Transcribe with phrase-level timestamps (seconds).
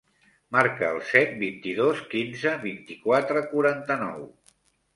[0.55, 4.29] Marca el set, vint-i-dos, quinze, vint-i-quatre, quaranta-nou.